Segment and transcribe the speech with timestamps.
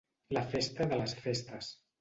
[0.37, 1.73] La festa de les festes.